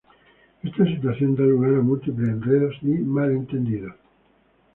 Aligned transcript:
Esta 0.67 0.83
situación 0.93 1.31
da 1.37 1.45
lugar 1.53 1.73
a 1.77 1.85
múltiples 1.89 2.27
enredos 2.35 2.75
y 2.91 2.93
malentendidos. 3.17 3.95